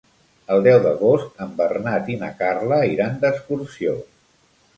El 0.53 0.63
deu 0.67 0.77
d'agost 0.85 1.43
en 1.45 1.51
Bernat 1.59 2.09
i 2.15 2.17
na 2.23 2.31
Carla 2.41 2.81
iran 2.95 3.21
d'excursió. 3.27 3.95